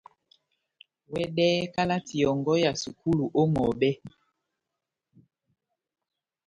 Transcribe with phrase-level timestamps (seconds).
[1.11, 3.89] Wɛdɛhɛ kalati yɔ́ngɔ ya sukulu ó ŋʼhɔbɛ.